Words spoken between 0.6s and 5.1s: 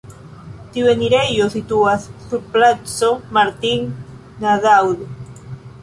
Tiu enirejo situas sur Placo Martin-Nadaud.